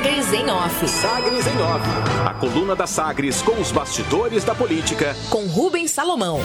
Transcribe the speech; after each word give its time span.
Sagres 0.00 0.32
em 0.32 0.50
Off. 0.50 0.88
Sagres 0.88 1.46
em 1.46 1.60
Off. 1.60 1.86
A 2.24 2.32
coluna 2.32 2.74
da 2.74 2.86
Sagres 2.86 3.42
com 3.42 3.60
os 3.60 3.70
bastidores 3.70 4.42
da 4.44 4.54
política. 4.54 5.14
Com 5.28 5.44
Rubens 5.46 5.90
Salomão. 5.90 6.40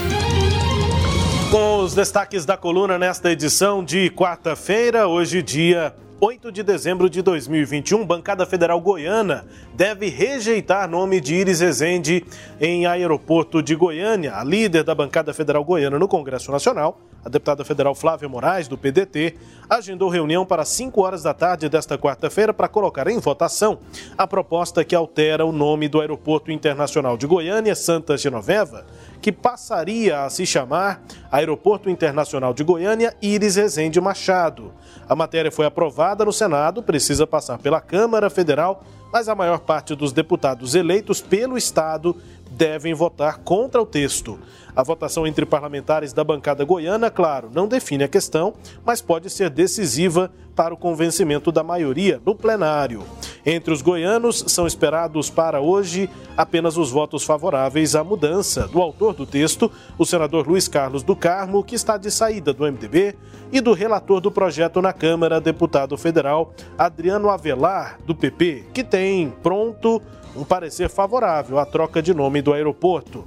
Com 1.49 1.77
os 1.79 1.95
destaques 1.95 2.45
da 2.45 2.57
coluna 2.57 2.99
nesta 2.99 3.31
edição 3.31 3.81
de 3.81 4.09
quarta-feira, 4.09 5.07
hoje 5.07 5.41
dia 5.41 5.95
8 6.19 6.51
de 6.51 6.63
dezembro 6.63 7.09
de 7.09 7.21
2021, 7.21 8.05
Bancada 8.05 8.45
Federal 8.45 8.81
Goiana 8.81 9.45
deve 9.73 10.09
rejeitar 10.09 10.89
nome 10.89 11.21
de 11.21 11.35
Iris 11.35 11.61
Rezende 11.61 12.25
em 12.59 12.85
aeroporto 12.85 13.63
de 13.63 13.73
Goiânia. 13.73 14.35
A 14.35 14.43
líder 14.43 14.83
da 14.83 14.93
Bancada 14.93 15.33
Federal 15.33 15.63
Goiana 15.63 15.97
no 15.97 16.09
Congresso 16.09 16.51
Nacional, 16.51 16.99
a 17.25 17.29
deputada 17.29 17.65
federal 17.65 17.95
Flávia 17.95 18.29
Moraes, 18.29 18.67
do 18.67 18.77
PDT, 18.77 19.35
agendou 19.67 20.09
reunião 20.09 20.45
para 20.45 20.63
5 20.63 21.01
horas 21.01 21.23
da 21.23 21.33
tarde 21.33 21.67
desta 21.67 21.97
quarta-feira 21.97 22.53
para 22.53 22.67
colocar 22.67 23.07
em 23.07 23.17
votação 23.17 23.79
a 24.15 24.27
proposta 24.27 24.85
que 24.85 24.93
altera 24.93 25.43
o 25.43 25.51
nome 25.51 25.87
do 25.87 25.99
Aeroporto 25.99 26.51
Internacional 26.51 27.17
de 27.17 27.25
Goiânia, 27.25 27.73
Santa 27.73 28.15
Genoveva, 28.15 28.85
que 29.23 29.31
passaria 29.31 30.23
a 30.23 30.29
se 30.29 30.45
chamar 30.45 31.01
Aeroporto 31.31 31.89
Internacional 31.89 32.53
de 32.53 32.63
Goiânia 32.63 33.15
Iris 33.19 33.55
Rezende 33.55 33.99
Machado. 33.99 34.71
A 35.09 35.15
matéria 35.15 35.51
foi 35.51 35.65
aprovada 35.65 36.23
no 36.23 36.31
Senado, 36.31 36.83
precisa 36.83 37.25
passar 37.25 37.57
pela 37.57 37.81
Câmara 37.81 38.29
Federal, 38.29 38.83
mas 39.11 39.29
a 39.29 39.35
maior 39.35 39.59
parte 39.59 39.95
dos 39.95 40.11
deputados 40.11 40.75
eleitos 40.75 41.21
pelo 41.21 41.57
Estado 41.57 42.15
devem 42.51 42.93
votar 42.93 43.39
contra 43.39 43.81
o 43.81 43.85
texto. 43.85 44.39
A 44.75 44.83
votação 44.83 45.25
entre 45.25 45.45
parlamentares 45.45 46.13
da 46.13 46.23
bancada 46.23 46.63
goiana, 46.63 47.09
claro, 47.09 47.49
não 47.53 47.67
define 47.67 48.03
a 48.03 48.09
questão, 48.09 48.53
mas 48.85 49.01
pode 49.01 49.29
ser 49.29 49.49
decisiva 49.49 50.31
para 50.55 50.73
o 50.73 50.77
convencimento 50.77 51.51
da 51.51 51.63
maioria 51.63 52.21
no 52.25 52.33
plenário. 52.33 53.03
Entre 53.45 53.73
os 53.73 53.81
goianos, 53.81 54.43
são 54.47 54.65
esperados 54.65 55.29
para 55.29 55.59
hoje 55.59 56.09
apenas 56.35 56.77
os 56.77 56.89
votos 56.89 57.23
favoráveis 57.23 57.95
à 57.95 58.03
mudança 58.03 58.67
do 58.67 58.81
autor 58.81 59.13
do 59.13 59.25
texto, 59.25 59.71
o 59.97 60.05
senador 60.05 60.47
Luiz 60.47 60.67
Carlos 60.67 61.03
do 61.03 61.15
Carmo, 61.15 61.63
que 61.63 61.75
está 61.75 61.97
de 61.97 62.09
saída 62.09 62.53
do 62.53 62.63
MDB, 62.63 63.15
e 63.51 63.61
do 63.61 63.73
relator 63.73 64.19
do 64.19 64.31
projeto 64.31 64.81
na 64.81 64.91
Câmara, 64.91 65.39
deputado 65.39 65.97
federal 65.97 66.53
Adriano 66.77 67.29
Avelar, 67.29 67.99
do 68.05 68.15
PP, 68.15 68.65
que 68.73 68.83
tem 68.83 69.33
pronto 69.43 70.01
um 70.35 70.43
parecer 70.43 70.89
favorável 70.89 71.57
à 71.57 71.65
troca 71.65 72.01
de 72.01 72.13
nome 72.13 72.41
do 72.41 72.51
aeroporto. 72.51 73.23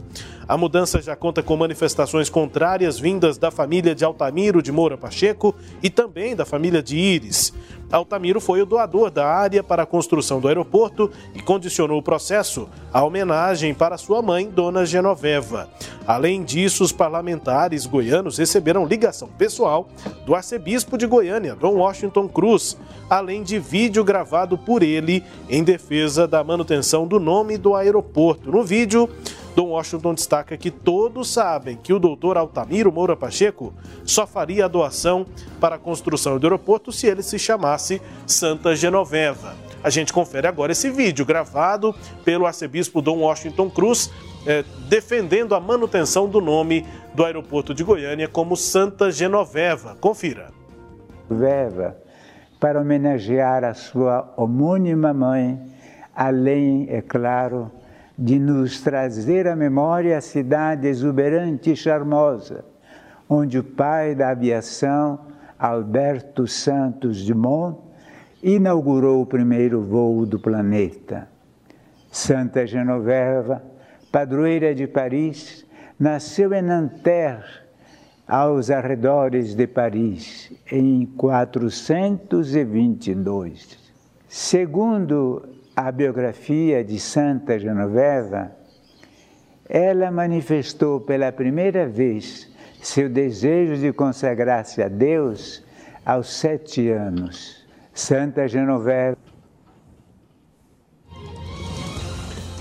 A 0.48 0.56
mudança 0.56 1.02
já 1.02 1.14
conta 1.14 1.42
com 1.42 1.58
manifestações 1.58 2.30
contrárias 2.30 2.98
vindas 2.98 3.36
da 3.36 3.50
família 3.50 3.94
de 3.94 4.02
Altamiro 4.02 4.62
de 4.62 4.72
Moura 4.72 4.96
Pacheco 4.96 5.54
e 5.82 5.90
também 5.90 6.34
da 6.34 6.46
família 6.46 6.82
de 6.82 6.96
Íris. 6.96 7.52
Altamiro 7.92 8.40
foi 8.40 8.62
o 8.62 8.66
doador 8.66 9.10
da 9.10 9.26
área 9.26 9.62
para 9.62 9.82
a 9.82 9.86
construção 9.86 10.40
do 10.40 10.48
aeroporto 10.48 11.10
e 11.34 11.42
condicionou 11.42 11.98
o 11.98 12.02
processo 12.02 12.66
à 12.90 13.04
homenagem 13.04 13.74
para 13.74 13.98
sua 13.98 14.22
mãe, 14.22 14.48
Dona 14.48 14.86
Genoveva. 14.86 15.68
Além 16.06 16.42
disso, 16.42 16.82
os 16.82 16.92
parlamentares 16.92 17.84
goianos 17.84 18.38
receberam 18.38 18.86
ligação 18.86 19.28
pessoal 19.28 19.88
do 20.24 20.34
arcebispo 20.34 20.96
de 20.96 21.06
Goiânia, 21.06 21.54
Dom 21.54 21.74
Washington 21.74 22.26
Cruz, 22.26 22.78
além 23.10 23.42
de 23.42 23.58
vídeo 23.58 24.02
gravado 24.02 24.56
por 24.56 24.82
ele 24.82 25.22
em 25.48 25.62
defesa 25.62 26.26
da 26.26 26.42
manutenção 26.42 27.06
do 27.06 27.20
nome 27.20 27.58
do 27.58 27.74
aeroporto. 27.74 28.50
No 28.50 28.64
vídeo, 28.64 29.08
Dom 29.58 29.70
Washington 29.70 30.14
destaca 30.14 30.56
que 30.56 30.70
todos 30.70 31.32
sabem 31.32 31.76
que 31.76 31.92
o 31.92 31.98
doutor 31.98 32.38
Altamiro 32.38 32.92
Moura 32.92 33.16
Pacheco 33.16 33.74
só 34.04 34.24
faria 34.24 34.66
a 34.66 34.68
doação 34.68 35.26
para 35.60 35.74
a 35.74 35.78
construção 35.80 36.38
do 36.38 36.46
aeroporto 36.46 36.92
se 36.92 37.08
ele 37.08 37.24
se 37.24 37.40
chamasse 37.40 38.00
Santa 38.24 38.76
Genoveva. 38.76 39.56
A 39.82 39.90
gente 39.90 40.12
confere 40.12 40.46
agora 40.46 40.70
esse 40.70 40.88
vídeo 40.90 41.26
gravado 41.26 41.92
pelo 42.24 42.46
arcebispo 42.46 43.02
Dom 43.02 43.18
Washington 43.18 43.68
Cruz, 43.68 44.12
eh, 44.46 44.64
defendendo 44.88 45.56
a 45.56 45.60
manutenção 45.60 46.28
do 46.28 46.40
nome 46.40 46.86
do 47.12 47.24
aeroporto 47.24 47.74
de 47.74 47.82
Goiânia 47.82 48.28
como 48.28 48.56
Santa 48.56 49.10
Genoveva. 49.10 49.96
Confira. 50.00 50.52
Genoveva, 51.28 51.96
para 52.60 52.80
homenagear 52.80 53.64
a 53.64 53.74
sua 53.74 54.32
homônima 54.36 55.12
mãe, 55.12 55.58
além, 56.14 56.86
é 56.88 57.02
claro, 57.02 57.72
de 58.18 58.38
nos 58.38 58.80
trazer 58.80 59.46
à 59.46 59.54
memória 59.54 60.16
a 60.18 60.20
cidade 60.20 60.88
exuberante 60.88 61.70
e 61.70 61.76
charmosa, 61.76 62.64
onde 63.28 63.60
o 63.60 63.64
pai 63.64 64.16
da 64.16 64.30
aviação, 64.30 65.20
Alberto 65.56 66.48
Santos 66.48 67.24
Dumont, 67.24 67.78
inaugurou 68.42 69.22
o 69.22 69.26
primeiro 69.26 69.80
voo 69.82 70.26
do 70.26 70.40
planeta. 70.40 71.28
Santa 72.10 72.66
Genoveva, 72.66 73.62
padroeira 74.10 74.74
de 74.74 74.88
Paris, 74.88 75.64
nasceu 75.98 76.52
em 76.52 76.60
Nanterre, 76.62 77.66
aos 78.26 78.70
arredores 78.70 79.54
de 79.54 79.66
Paris, 79.66 80.52
em 80.70 81.06
422. 81.16 83.78
Segundo 84.28 85.57
a 85.80 85.92
biografia 85.92 86.82
de 86.82 86.98
Santa 86.98 87.56
Genoveva, 87.56 88.50
ela 89.68 90.10
manifestou 90.10 91.00
pela 91.00 91.30
primeira 91.30 91.86
vez 91.86 92.50
seu 92.82 93.08
desejo 93.08 93.76
de 93.76 93.92
consagrar-se 93.92 94.82
a 94.82 94.88
Deus 94.88 95.64
aos 96.04 96.34
sete 96.34 96.90
anos. 96.90 97.64
Santa 97.94 98.48
Genoveva. 98.48 99.27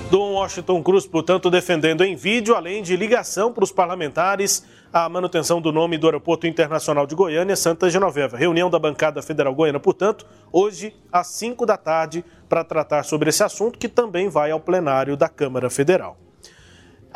Dom 0.10 0.36
Washington 0.36 0.82
Cruz, 0.82 1.06
portanto, 1.06 1.50
defendendo 1.50 2.02
em 2.02 2.16
vídeo, 2.16 2.56
além 2.56 2.82
de 2.82 2.96
ligação 2.96 3.52
para 3.52 3.66
os 3.66 3.74
parlamentares, 3.74 4.66
a 4.92 5.10
manutenção 5.10 5.60
do 5.60 5.70
nome 5.70 5.98
do 5.98 6.08
Aeroporto 6.08 6.48
Internacional 6.48 7.06
de 7.06 7.14
Goiânia, 7.14 7.58
Santa 7.58 7.90
Genoveva. 7.90 8.38
Reunião 8.38 8.70
da 8.70 8.80
bancada 8.80 9.22
federal 9.22 9.54
goiana, 9.54 9.82
portanto, 9.82 10.26
hoje 10.50 10.96
às 11.12 11.28
5 11.28 11.66
da 11.66 11.76
tarde, 11.76 12.24
para 12.48 12.64
tratar 12.64 13.04
sobre 13.04 13.30
esse 13.30 13.44
assunto, 13.44 13.78
que 13.78 13.90
também 13.90 14.30
vai 14.30 14.50
ao 14.50 14.62
plenário 14.62 15.18
da 15.18 15.28
Câmara 15.28 15.70
Federal. 15.70 16.18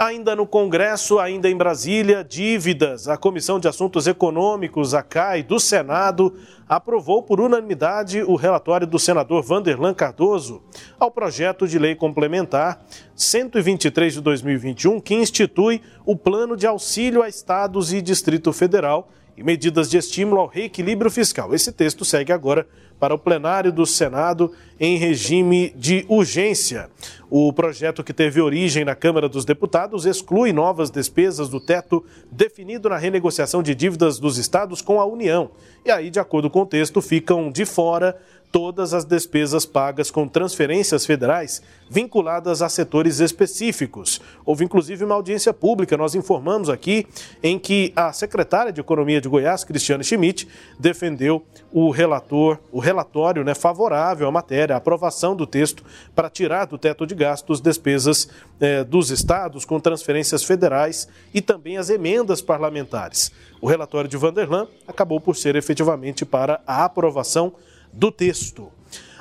Ainda 0.01 0.35
no 0.35 0.47
Congresso, 0.47 1.19
ainda 1.19 1.47
em 1.47 1.55
Brasília, 1.55 2.23
dívidas. 2.27 3.07
A 3.07 3.17
Comissão 3.17 3.59
de 3.59 3.67
Assuntos 3.67 4.07
Econômicos, 4.07 4.95
a 4.95 5.03
CAI, 5.03 5.43
do 5.43 5.59
Senado, 5.59 6.33
aprovou 6.67 7.21
por 7.21 7.39
unanimidade 7.39 8.23
o 8.23 8.35
relatório 8.35 8.87
do 8.87 8.97
senador 8.97 9.43
Vanderlan 9.43 9.93
Cardoso 9.93 10.63
ao 10.99 11.11
projeto 11.11 11.67
de 11.67 11.77
lei 11.77 11.93
complementar 11.93 12.83
123 13.15 14.13
de 14.13 14.21
2021, 14.21 14.99
que 14.99 15.13
institui 15.13 15.83
o 16.03 16.15
Plano 16.15 16.57
de 16.57 16.65
Auxílio 16.65 17.21
a 17.21 17.29
Estados 17.29 17.93
e 17.93 18.01
Distrito 18.01 18.51
Federal 18.51 19.07
e 19.37 19.43
medidas 19.43 19.87
de 19.87 19.97
estímulo 19.97 20.41
ao 20.41 20.47
reequilíbrio 20.47 21.11
fiscal. 21.11 21.53
Esse 21.53 21.71
texto 21.71 22.03
segue 22.03 22.33
agora 22.33 22.67
para 22.99 23.13
o 23.13 23.19
plenário 23.19 23.71
do 23.71 23.85
Senado 23.85 24.51
em 24.79 24.97
regime 24.97 25.73
de 25.75 26.05
urgência. 26.07 26.89
O 27.33 27.53
projeto 27.53 28.03
que 28.03 28.11
teve 28.11 28.41
origem 28.41 28.83
na 28.83 28.93
Câmara 28.93 29.29
dos 29.29 29.45
Deputados 29.45 30.05
exclui 30.05 30.51
novas 30.51 30.91
despesas 30.91 31.47
do 31.47 31.61
teto 31.61 32.03
definido 32.29 32.89
na 32.89 32.97
renegociação 32.97 33.63
de 33.63 33.73
dívidas 33.73 34.19
dos 34.19 34.37
estados 34.37 34.81
com 34.81 34.99
a 34.99 35.05
União. 35.05 35.49
E 35.85 35.89
aí, 35.89 36.09
de 36.09 36.19
acordo 36.19 36.49
com 36.49 36.63
o 36.63 36.65
texto, 36.65 37.01
ficam 37.01 37.49
de 37.49 37.63
fora 37.63 38.19
todas 38.51 38.93
as 38.93 39.05
despesas 39.05 39.65
pagas 39.65 40.11
com 40.11 40.27
transferências 40.27 41.05
federais 41.05 41.61
vinculadas 41.89 42.61
a 42.61 42.69
setores 42.69 43.19
específicos. 43.19 44.21
Houve 44.45 44.65
inclusive 44.65 45.03
uma 45.05 45.15
audiência 45.15 45.53
pública, 45.53 45.97
nós 45.97 46.15
informamos 46.15 46.69
aqui, 46.69 47.07
em 47.41 47.57
que 47.57 47.93
a 47.95 48.11
secretária 48.11 48.71
de 48.71 48.81
Economia 48.81 49.21
de 49.21 49.29
Goiás, 49.29 49.63
Cristiane 49.63 50.03
Schmidt, 50.03 50.47
defendeu 50.77 51.43
o 51.71 51.89
relator, 51.89 52.59
o 52.71 52.79
relatório 52.79 53.43
né, 53.43 53.55
favorável 53.55 54.27
à 54.27 54.31
matéria, 54.31 54.75
a 54.75 54.77
aprovação 54.77 55.35
do 55.35 55.47
texto 55.47 55.83
para 56.13 56.29
tirar 56.29 56.65
do 56.65 56.77
teto 56.77 57.07
de 57.07 57.15
gastos 57.21 57.61
despesas 57.61 58.27
eh, 58.59 58.83
dos 58.83 59.11
estados 59.11 59.63
com 59.63 59.79
transferências 59.79 60.43
federais 60.43 61.07
e 61.31 61.39
também 61.39 61.77
as 61.77 61.91
emendas 61.91 62.41
parlamentares. 62.41 63.31
O 63.61 63.67
relatório 63.67 64.09
de 64.09 64.17
Vanderlan 64.17 64.67
acabou 64.87 65.21
por 65.21 65.35
ser 65.35 65.55
efetivamente 65.55 66.25
para 66.25 66.61
a 66.65 66.83
aprovação 66.83 67.53
do 67.93 68.11
texto. 68.11 68.71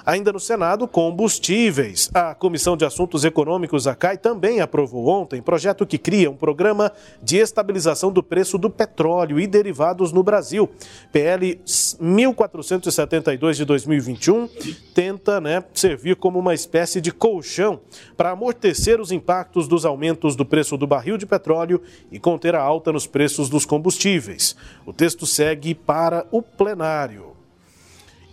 Ainda 0.05 0.33
no 0.33 0.41
Senado, 0.41 0.89
combustíveis. 0.89 2.11
A 2.15 2.35
Comissão 2.35 2.77
de 2.77 2.85
Assuntos 2.85 3.25
Econômicos, 3.25 3.87
a 3.87 3.95
CAI, 3.95 4.17
também 4.17 4.61
aprovou 4.61 5.09
ontem 5.09 5.43
projeto 5.43 5.85
que 5.87 5.99
cria 5.99 6.31
um 6.31 6.37
programa 6.37 6.93
de 7.23 7.37
estabilização 7.37 8.13
do 8.13 8.23
preço 8.23 8.57
do 8.57 8.71
petróleo 8.71 9.41
e 9.41 9.47
derivados 9.47 10.13
no 10.13 10.23
Brasil. 10.23 10.71
PL 11.13 11.61
1472 11.99 13.57
de 13.57 13.65
2021 13.65 14.49
tenta 14.95 15.41
né, 15.41 15.65
servir 15.75 16.17
como 16.17 16.39
uma 16.39 16.55
espécie 16.55 17.01
de 17.01 17.11
colchão 17.11 17.81
para 18.17 18.31
amortecer 18.31 19.01
os 19.01 19.11
impactos 19.11 19.67
dos 19.67 19.85
aumentos 19.85 20.37
do 20.37 20.45
preço 20.45 20.77
do 20.77 20.87
barril 20.87 21.17
de 21.17 21.27
petróleo 21.27 21.83
e 22.13 22.19
conter 22.21 22.55
a 22.55 22.63
alta 22.63 22.93
nos 22.93 23.07
preços 23.07 23.49
dos 23.49 23.67
combustíveis. 23.67 24.55
O 24.87 24.93
texto 24.93 25.27
segue 25.27 25.75
para 25.75 26.27
o 26.31 26.41
plenário. 26.41 27.40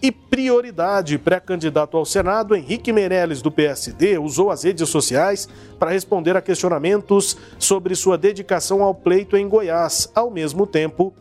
E 0.01 0.11
prioridade, 0.11 1.17
pré-candidato 1.17 1.97
ao 1.97 2.05
Senado, 2.05 2.55
Henrique 2.55 2.93
Meirelles, 2.93 3.41
do 3.41 3.49
PSD, 3.49 4.19
usou 4.19 4.51
as 4.51 4.63
redes 4.63 4.87
sociais 4.89 5.49
para 5.79 5.89
responder 5.89 6.37
a 6.37 6.41
questionamentos 6.41 7.35
sobre 7.57 7.95
sua 7.95 8.17
dedicação 8.17 8.83
ao 8.83 8.93
pleito 8.93 9.35
em 9.35 9.47
Goiás, 9.47 10.11
ao 10.13 10.29
mesmo 10.29 10.67
tempo 10.67 11.13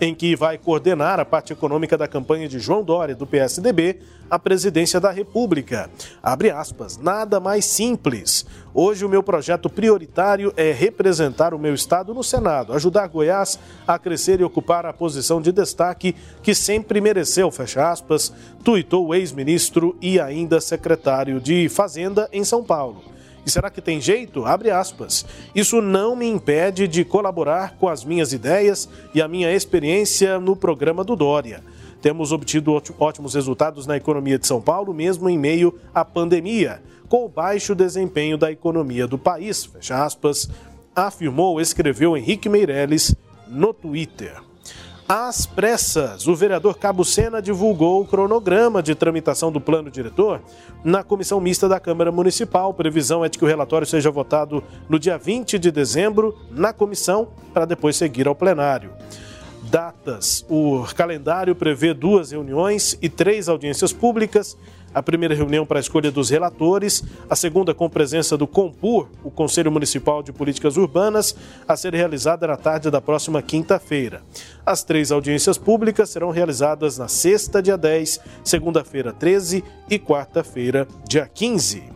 em 0.00 0.14
que 0.14 0.34
vai 0.34 0.58
coordenar 0.58 1.20
a 1.20 1.24
parte 1.24 1.52
econômica 1.52 1.96
da 1.96 2.08
campanha 2.08 2.48
de 2.48 2.58
João 2.58 2.82
Dória, 2.82 3.14
do 3.14 3.26
PSDB, 3.26 4.00
à 4.28 4.38
presidência 4.38 4.98
da 5.00 5.10
República. 5.10 5.90
Abre 6.22 6.50
aspas, 6.50 6.96
nada 6.96 7.38
mais 7.38 7.64
simples. 7.64 8.44
Hoje 8.72 9.04
o 9.04 9.08
meu 9.08 9.22
projeto 9.22 9.70
prioritário 9.70 10.52
é 10.56 10.72
representar 10.72 11.54
o 11.54 11.58
meu 11.58 11.74
estado 11.74 12.12
no 12.12 12.24
Senado, 12.24 12.72
ajudar 12.72 13.06
Goiás 13.06 13.58
a 13.86 13.98
crescer 13.98 14.40
e 14.40 14.44
ocupar 14.44 14.84
a 14.86 14.92
posição 14.92 15.40
de 15.40 15.52
destaque 15.52 16.14
que 16.42 16.54
sempre 16.54 17.00
mereceu, 17.00 17.50
fecha 17.50 17.88
aspas, 17.88 18.32
tuitou 18.64 19.06
o 19.06 19.14
ex-ministro 19.14 19.96
e 20.00 20.18
ainda 20.18 20.60
secretário 20.60 21.40
de 21.40 21.68
Fazenda 21.68 22.28
em 22.32 22.44
São 22.44 22.64
Paulo. 22.64 23.13
E 23.46 23.50
será 23.50 23.70
que 23.70 23.80
tem 23.80 24.00
jeito? 24.00 24.44
Abre 24.44 24.70
aspas. 24.70 25.26
Isso 25.54 25.82
não 25.82 26.16
me 26.16 26.26
impede 26.26 26.88
de 26.88 27.04
colaborar 27.04 27.76
com 27.78 27.88
as 27.88 28.04
minhas 28.04 28.32
ideias 28.32 28.88
e 29.14 29.20
a 29.20 29.28
minha 29.28 29.52
experiência 29.52 30.40
no 30.40 30.56
programa 30.56 31.04
do 31.04 31.14
Dória. 31.14 31.62
Temos 32.00 32.32
obtido 32.32 32.72
ótimos 32.98 33.34
resultados 33.34 33.86
na 33.86 33.96
economia 33.96 34.38
de 34.38 34.46
São 34.46 34.60
Paulo, 34.60 34.92
mesmo 34.92 35.28
em 35.28 35.38
meio 35.38 35.78
à 35.94 36.04
pandemia, 36.04 36.82
com 37.08 37.24
o 37.24 37.28
baixo 37.28 37.74
desempenho 37.74 38.36
da 38.36 38.50
economia 38.50 39.06
do 39.06 39.18
país, 39.18 39.64
fecha 39.64 40.04
aspas, 40.04 40.50
afirmou, 40.94 41.60
escreveu 41.60 42.16
Henrique 42.16 42.48
Meirelles 42.48 43.14
no 43.48 43.72
Twitter. 43.72 44.34
Às 45.06 45.44
pressas, 45.44 46.26
o 46.26 46.34
vereador 46.34 46.78
Cabo 46.78 47.04
Sena 47.04 47.42
divulgou 47.42 48.00
o 48.00 48.06
cronograma 48.06 48.82
de 48.82 48.94
tramitação 48.94 49.52
do 49.52 49.60
plano 49.60 49.90
diretor 49.90 50.40
na 50.82 51.04
comissão 51.04 51.38
mista 51.40 51.68
da 51.68 51.78
Câmara 51.78 52.10
Municipal. 52.10 52.72
Previsão 52.72 53.22
é 53.22 53.28
de 53.28 53.36
que 53.36 53.44
o 53.44 53.48
relatório 53.48 53.86
seja 53.86 54.10
votado 54.10 54.64
no 54.88 54.98
dia 54.98 55.18
20 55.18 55.58
de 55.58 55.70
dezembro 55.70 56.34
na 56.50 56.72
comissão, 56.72 57.28
para 57.52 57.66
depois 57.66 57.96
seguir 57.96 58.26
ao 58.26 58.34
plenário. 58.34 58.92
Datas: 59.64 60.42
o 60.48 60.86
calendário 60.96 61.54
prevê 61.54 61.92
duas 61.92 62.30
reuniões 62.30 62.96
e 63.02 63.10
três 63.10 63.46
audiências 63.46 63.92
públicas 63.92 64.56
a 64.94 65.02
primeira 65.02 65.34
reunião 65.34 65.66
para 65.66 65.78
a 65.78 65.80
escolha 65.80 66.10
dos 66.10 66.30
relatores, 66.30 67.02
a 67.28 67.34
segunda 67.34 67.74
com 67.74 67.90
presença 67.90 68.36
do 68.36 68.46
COMPUR, 68.46 69.08
o 69.24 69.30
Conselho 69.30 69.72
Municipal 69.72 70.22
de 70.22 70.32
Políticas 70.32 70.76
Urbanas, 70.76 71.34
a 71.66 71.76
ser 71.76 71.92
realizada 71.94 72.46
na 72.46 72.56
tarde 72.56 72.90
da 72.90 73.00
próxima 73.00 73.42
quinta-feira. 73.42 74.22
As 74.64 74.84
três 74.84 75.10
audiências 75.10 75.58
públicas 75.58 76.10
serão 76.10 76.30
realizadas 76.30 76.96
na 76.96 77.08
sexta, 77.08 77.60
dia 77.60 77.76
10, 77.76 78.20
segunda-feira, 78.44 79.12
13 79.12 79.64
e 79.90 79.98
quarta-feira, 79.98 80.86
dia 81.08 81.28
15. 81.32 81.94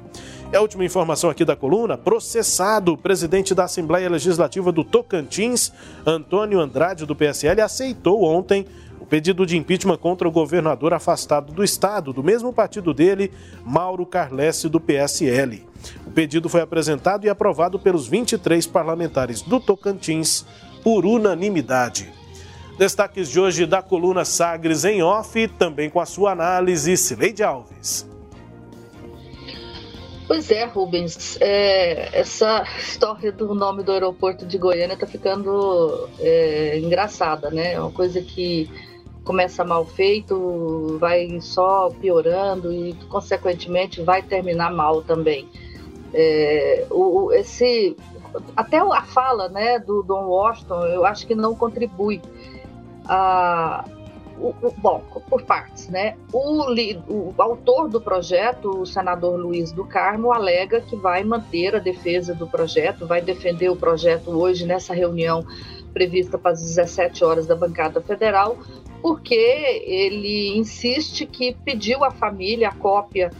É 0.50 0.56
a 0.56 0.62
última 0.62 0.82
informação 0.82 1.28
aqui 1.28 1.44
da 1.44 1.54
coluna. 1.54 1.98
Processado, 1.98 2.94
o 2.94 2.96
presidente 2.96 3.54
da 3.54 3.64
Assembleia 3.64 4.08
Legislativa 4.08 4.72
do 4.72 4.82
Tocantins, 4.82 5.70
Antônio 6.06 6.58
Andrade, 6.58 7.04
do 7.04 7.14
PSL, 7.14 7.60
aceitou 7.60 8.24
ontem 8.24 8.66
pedido 9.08 9.46
de 9.46 9.56
impeachment 9.56 9.96
contra 9.96 10.28
o 10.28 10.30
governador 10.30 10.92
afastado 10.92 11.52
do 11.52 11.64
Estado, 11.64 12.12
do 12.12 12.22
mesmo 12.22 12.52
partido 12.52 12.92
dele, 12.92 13.32
Mauro 13.64 14.04
Carlesse, 14.04 14.68
do 14.68 14.80
PSL. 14.80 15.66
O 16.06 16.10
pedido 16.10 16.48
foi 16.48 16.60
apresentado 16.60 17.24
e 17.24 17.30
aprovado 17.30 17.78
pelos 17.78 18.06
23 18.06 18.66
parlamentares 18.66 19.42
do 19.42 19.58
Tocantins 19.58 20.44
por 20.82 21.06
unanimidade. 21.06 22.12
Destaques 22.78 23.28
de 23.28 23.40
hoje 23.40 23.66
da 23.66 23.82
coluna 23.82 24.24
Sagres 24.24 24.84
em 24.84 25.02
off, 25.02 25.48
também 25.58 25.90
com 25.90 26.00
a 26.00 26.06
sua 26.06 26.30
análise, 26.30 26.96
Sileide 26.96 27.42
Alves. 27.42 28.08
Pois 30.28 30.50
é, 30.50 30.66
Rubens, 30.66 31.38
é, 31.40 32.20
essa 32.20 32.62
história 32.78 33.32
do 33.32 33.54
nome 33.54 33.82
do 33.82 33.92
aeroporto 33.92 34.44
de 34.44 34.58
Goiânia 34.58 34.92
está 34.92 35.06
ficando 35.06 36.06
é, 36.20 36.78
engraçada, 36.78 37.50
né? 37.50 37.72
É 37.72 37.80
uma 37.80 37.90
coisa 37.90 38.20
que 38.20 38.70
começa 39.28 39.62
mal 39.62 39.84
feito, 39.84 40.96
vai 40.98 41.38
só 41.42 41.90
piorando 42.00 42.72
e, 42.72 42.94
consequentemente, 43.10 44.00
vai 44.00 44.22
terminar 44.22 44.72
mal 44.72 45.02
também. 45.02 45.46
É, 46.14 46.86
o, 46.90 47.30
esse, 47.34 47.94
até 48.56 48.78
a 48.78 49.02
fala 49.02 49.50
né, 49.50 49.78
do 49.78 50.02
Don 50.02 50.28
Washington, 50.28 50.86
eu 50.86 51.04
acho 51.04 51.26
que 51.26 51.34
não 51.34 51.54
contribui. 51.54 52.22
A, 53.04 53.84
o, 54.38 54.54
o, 54.62 54.72
bom, 54.78 55.02
por 55.28 55.42
partes, 55.42 55.88
né? 55.88 56.16
O, 56.32 56.64
o, 57.12 57.34
autor 57.36 57.88
do 57.90 58.00
projeto, 58.00 58.80
o 58.80 58.86
senador 58.86 59.38
Luiz 59.38 59.72
do 59.72 59.84
Carmo, 59.84 60.32
alega 60.32 60.80
que 60.80 60.96
vai 60.96 61.22
manter 61.22 61.74
a 61.76 61.80
defesa 61.80 62.34
do 62.34 62.46
projeto, 62.46 63.06
vai 63.06 63.20
defender 63.20 63.68
o 63.68 63.76
projeto 63.76 64.30
hoje 64.30 64.64
nessa 64.64 64.94
reunião 64.94 65.44
prevista 65.92 66.38
para 66.38 66.52
as 66.52 66.62
17 66.62 67.24
horas 67.24 67.46
da 67.46 67.56
bancada 67.56 68.00
federal, 68.00 68.56
porque 69.00 69.34
ele 69.84 70.56
insiste 70.56 71.26
que 71.26 71.56
pediu 71.64 72.04
à 72.04 72.10
família 72.10 72.68
a 72.68 72.74
cópia 72.74 73.30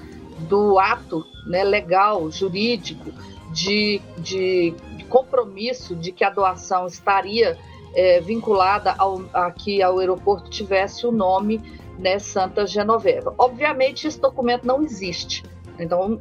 do 0.49 0.78
ato 0.78 1.25
né, 1.46 1.64
legal, 1.64 2.31
jurídico, 2.31 3.12
de, 3.52 4.00
de, 4.19 4.75
compromisso 5.08 5.96
de 5.96 6.12
que 6.12 6.22
a 6.22 6.31
doação 6.31 6.87
estaria 6.87 7.58
é, 7.94 8.20
vinculada 8.20 8.94
ao, 8.96 9.25
a 9.32 9.50
que 9.50 9.82
ao 9.82 9.99
aeroporto 9.99 10.50
tivesse 10.50 11.06
o 11.06 11.12
nome 11.12 11.61
né, 11.99 12.19
Santa 12.19 12.66
Genoveva. 12.66 13.34
Obviamente, 13.38 14.06
esse 14.06 14.20
documento 14.20 14.66
não 14.66 14.82
existe. 14.82 15.43
Então, 15.78 16.20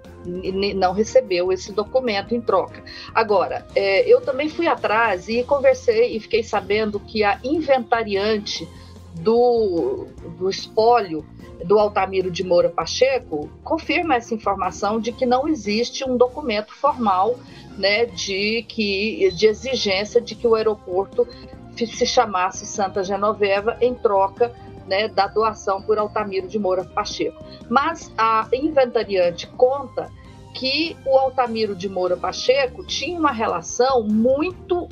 não 0.75 0.93
recebeu 0.93 1.51
esse 1.51 1.71
documento 1.71 2.35
em 2.35 2.39
troca. 2.39 2.83
Agora, 3.13 3.65
é, 3.75 4.07
eu 4.07 4.21
também 4.21 4.49
fui 4.49 4.67
atrás 4.67 5.27
e 5.27 5.43
conversei 5.43 6.15
e 6.15 6.19
fiquei 6.19 6.43
sabendo 6.43 6.99
que 6.99 7.23
a 7.23 7.39
inventariante 7.43 8.67
do, 9.19 10.07
do 10.37 10.49
espólio 10.49 11.25
do 11.65 11.79
Altamiro 11.79 12.29
de 12.29 12.43
Moura 12.43 12.69
Pacheco 12.69 13.49
confirma 13.63 14.15
essa 14.15 14.33
informação 14.33 14.99
de 14.99 15.11
que 15.11 15.25
não 15.25 15.47
existe 15.47 16.07
um 16.07 16.15
documento 16.15 16.73
formal 16.73 17.35
né, 17.77 18.05
de, 18.05 18.63
que, 18.67 19.31
de 19.31 19.47
exigência 19.47 20.21
de 20.21 20.35
que 20.35 20.47
o 20.47 20.55
aeroporto 20.55 21.27
se 21.75 22.05
chamasse 22.05 22.65
Santa 22.65 23.03
Genoveva 23.03 23.77
em 23.81 23.93
troca 23.93 24.53
né, 24.87 25.07
da 25.07 25.27
doação 25.27 25.81
por 25.81 25.97
Altamiro 25.97 26.47
de 26.47 26.57
Moura 26.57 26.83
Pacheco. 26.83 27.43
Mas 27.69 28.11
a 28.17 28.47
inventariante 28.53 29.45
conta 29.47 30.11
que 30.53 30.97
o 31.05 31.17
Altamiro 31.17 31.75
de 31.75 31.87
Moura 31.87 32.17
Pacheco 32.17 32.83
tinha 32.83 33.19
uma 33.19 33.31
relação 33.31 34.03
muito 34.03 34.87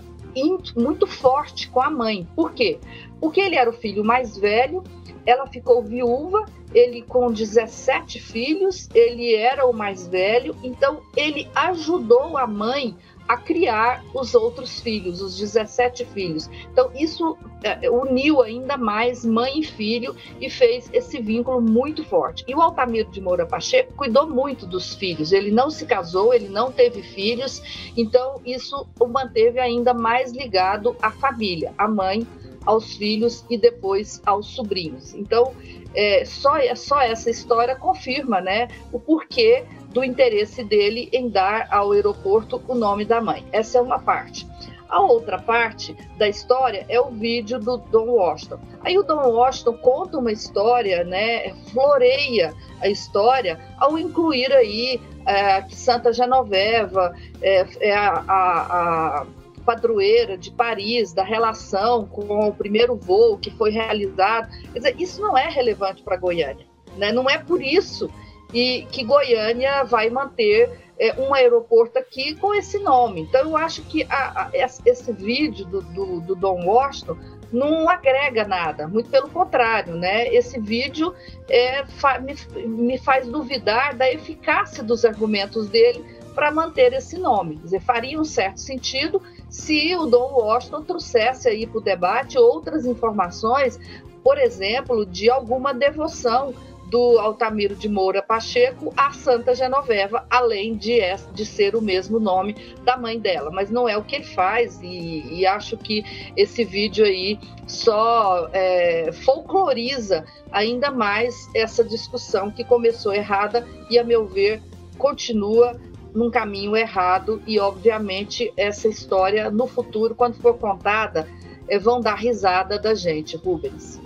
muito 0.76 1.08
forte 1.08 1.70
com 1.70 1.82
a 1.82 1.90
mãe. 1.90 2.28
Por 2.36 2.54
quê? 2.54 2.80
Porque 3.20 3.40
ele 3.40 3.56
era 3.56 3.70
o 3.70 3.74
filho 3.74 4.04
mais 4.04 4.38
velho, 4.38 4.84
ela 5.26 5.48
ficou 5.48 5.82
viúva, 5.82 6.46
ele 6.74 7.02
com 7.02 7.32
17 7.32 8.20
filhos, 8.20 8.90
ele 8.94 9.34
era 9.34 9.66
o 9.66 9.74
mais 9.74 10.08
velho, 10.08 10.56
então 10.64 11.02
ele 11.16 11.50
ajudou 11.56 12.38
a 12.38 12.46
mãe 12.46 12.96
a 13.28 13.38
criar 13.38 14.04
os 14.14 14.36
outros 14.36 14.80
filhos, 14.80 15.22
os 15.22 15.38
17 15.38 16.06
filhos. 16.06 16.50
Então, 16.72 16.92
isso 16.94 17.38
é, 17.64 17.90
uniu 17.90 18.42
ainda 18.42 18.78
mais 18.78 19.26
mãe 19.26 19.60
e 19.60 19.64
filho 19.64 20.16
e 20.40 20.50
fez 20.50 20.90
esse 20.94 21.20
vínculo 21.20 21.62
muito 21.62 22.04
forte. 22.04 22.44
E 22.48 22.54
o 22.54 22.62
Altamiro 22.62 23.10
de 23.10 23.20
Moura 23.20 23.46
Pacheco 23.46 23.94
cuidou 23.94 24.28
muito 24.28 24.66
dos 24.66 24.94
filhos. 24.94 25.32
Ele 25.32 25.52
não 25.52 25.70
se 25.70 25.86
casou, 25.86 26.34
ele 26.34 26.50
não 26.50 26.72
teve 26.72 27.02
filhos, 27.02 27.62
então 27.98 28.42
isso 28.46 28.88
o 29.00 29.08
manteve 29.08 29.60
ainda 29.60 29.94
mais 29.94 30.32
ligado 30.32 30.96
à 31.02 31.10
família, 31.10 31.74
à 31.78 31.88
mãe, 31.88 32.26
aos 32.66 32.96
filhos 32.96 33.46
e 33.50 33.58
depois 33.58 34.22
aos 34.26 34.48
sobrinhos. 34.48 35.14
Então, 35.14 35.54
é, 35.94 36.26
só, 36.26 36.54
só 36.76 37.02
essa 37.02 37.30
história 37.30 37.76
confirma 37.76 38.42
né, 38.42 38.68
o 38.92 39.00
porquê 39.00 39.66
do 39.90 40.04
interesse 40.04 40.64
dele 40.64 41.10
em 41.14 41.30
dar 41.30 41.68
ao 41.72 41.92
aeroporto 41.92 42.62
o 42.68 42.76
nome 42.76 43.06
da 43.06 43.22
mãe. 43.22 43.46
Essa 43.52 43.78
é 43.78 43.82
uma 43.82 44.00
parte. 44.00 44.46
A 44.90 45.02
outra 45.02 45.40
parte 45.40 45.96
da 46.18 46.28
história 46.28 46.86
é 46.90 47.00
o 47.00 47.10
vídeo 47.10 47.60
do 47.60 47.78
Don 47.78 48.06
Washington. 48.06 48.60
Aí 48.82 48.98
o 48.98 49.04
Don 49.04 49.30
Washington 49.32 49.78
conta 49.78 50.18
uma 50.18 50.32
história, 50.32 51.04
né, 51.04 51.54
floreia 51.72 52.54
a 52.82 52.88
história 52.88 53.60
ao 53.78 53.98
incluir 53.98 54.52
aí 54.54 55.02
é, 55.26 55.68
Santa 55.70 56.14
Genoveva, 56.14 57.16
é, 57.42 57.66
é 57.80 57.96
a, 57.96 58.24
a, 58.28 59.22
a 59.22 59.26
padroeira 59.66 60.38
de 60.38 60.52
Paris, 60.52 61.14
da 61.14 61.24
relação 61.24 62.06
com 62.06 62.48
o 62.48 62.54
primeiro 62.54 62.96
voo 62.96 63.38
que 63.38 63.52
foi 63.52 63.72
realizado. 63.72 64.50
Quer 64.72 64.80
dizer, 64.80 64.96
isso 65.00 65.22
não 65.22 65.38
é 65.38 65.50
relevante 65.50 66.04
para 66.04 66.16
Goiânia. 66.16 66.66
Né? 66.98 67.12
Não 67.12 67.30
é 67.30 67.38
por 67.38 67.62
isso 67.62 68.10
e 68.54 68.86
que 68.92 69.04
Goiânia 69.04 69.84
vai 69.84 70.10
manter 70.10 70.72
é, 70.98 71.14
um 71.20 71.34
aeroporto 71.34 72.00
aqui 72.00 72.36
com 72.36 72.54
esse 72.54 72.80
nome. 72.80 73.22
Então, 73.22 73.42
eu 73.42 73.58
acho 73.58 73.82
que 73.84 74.04
a, 74.10 74.44
a, 74.44 74.52
esse 74.54 75.12
vídeo 75.12 75.66
do, 75.66 75.82
do, 75.82 76.22
do 76.22 76.36
Don 76.36 76.64
Washington 76.66 77.18
não 77.52 77.90
agrega 77.90 78.46
nada, 78.46 78.88
muito 78.88 79.10
pelo 79.10 79.30
contrário, 79.30 79.96
né? 79.96 80.28
Esse 80.34 80.60
vídeo 80.60 81.14
é, 81.50 81.86
fa 81.86 82.20
me, 82.20 82.36
me 82.66 82.98
faz 82.98 83.28
duvidar 83.28 83.96
da 83.96 84.12
eficácia 84.12 84.84
dos 84.84 85.06
argumentos 85.06 85.70
dele 85.70 86.04
para 86.34 86.52
manter 86.52 86.92
esse 86.94 87.18
nome. 87.18 87.58
Quer 87.58 87.64
dizer, 87.64 87.82
faria 87.82 88.20
um 88.20 88.26
certo 88.26 88.60
sentido 88.60 89.22
se 89.56 89.96
o 89.96 90.06
Dom 90.06 90.34
Washington 90.34 90.84
trouxesse 90.84 91.48
aí 91.48 91.66
para 91.66 91.78
o 91.78 91.82
debate 91.82 92.38
outras 92.38 92.86
informações, 92.86 93.80
por 94.22 94.38
exemplo, 94.38 95.06
de 95.06 95.30
alguma 95.30 95.74
devoção 95.74 96.54
do 96.88 97.18
Altamiro 97.18 97.74
de 97.74 97.88
Moura 97.88 98.22
Pacheco 98.22 98.94
a 98.96 99.12
Santa 99.14 99.56
Genoveva, 99.56 100.26
além 100.30 100.76
de, 100.76 101.00
de 101.34 101.46
ser 101.46 101.74
o 101.76 101.82
mesmo 101.82 102.20
nome 102.20 102.54
da 102.84 102.98
mãe 102.98 103.18
dela. 103.18 103.50
Mas 103.50 103.72
não 103.72 103.88
é 103.88 103.98
o 103.98 104.04
que 104.04 104.18
ele 104.18 104.26
faz, 104.26 104.80
e, 104.84 105.24
e 105.34 105.46
acho 105.46 105.78
que 105.78 106.04
esse 106.36 106.64
vídeo 106.66 107.06
aí 107.06 107.40
só 107.66 108.50
é, 108.52 109.12
folcloriza 109.14 110.26
ainda 110.52 110.92
mais 110.92 111.50
essa 111.56 111.84
discussão 111.84 112.52
que 112.52 112.64
começou 112.64 113.14
errada 113.14 113.66
e, 113.90 113.98
a 113.98 114.04
meu 114.04 114.28
ver, 114.28 114.62
continua 114.98 115.80
num 116.16 116.32
caminho 116.32 116.76
errado 116.76 117.42
e, 117.46 117.60
obviamente, 117.60 118.52
essa 118.56 118.88
história 118.88 119.52
no 119.52 119.68
futuro, 119.68 120.16
quando 120.16 120.36
for 120.36 120.58
contada, 120.58 121.28
é, 121.68 121.78
vão 121.78 122.00
dar 122.00 122.16
risada 122.16 122.80
da 122.80 122.96
gente, 122.96 123.36
Rubens. 123.36 124.00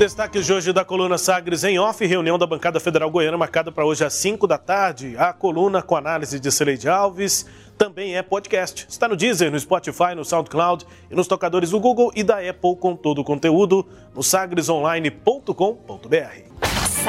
Destaques 0.00 0.46
de 0.46 0.52
hoje 0.52 0.72
da 0.72 0.82
coluna 0.82 1.18
Sagres 1.18 1.62
em 1.62 1.78
off, 1.78 2.06
reunião 2.06 2.38
da 2.38 2.46
bancada 2.46 2.80
federal 2.80 3.10
goiana 3.10 3.36
marcada 3.36 3.70
para 3.70 3.84
hoje 3.84 4.02
às 4.02 4.14
5 4.14 4.46
da 4.46 4.56
tarde. 4.56 5.14
A 5.18 5.30
coluna 5.30 5.82
com 5.82 5.94
análise 5.94 6.40
de 6.40 6.50
Celeide 6.50 6.88
Alves 6.88 7.44
também 7.76 8.16
é 8.16 8.22
podcast. 8.22 8.86
Está 8.88 9.06
no 9.06 9.14
Deezer, 9.14 9.50
no 9.50 9.60
Spotify, 9.60 10.14
no 10.16 10.24
SoundCloud 10.24 10.86
e 11.10 11.14
nos 11.14 11.26
tocadores 11.26 11.70
do 11.70 11.78
Google 11.78 12.10
e 12.16 12.22
da 12.22 12.36
Apple 12.36 12.76
com 12.76 12.96
todo 12.96 13.20
o 13.20 13.24
conteúdo 13.24 13.86
no 14.14 14.22
sagresonline.com.br. 14.22 16.59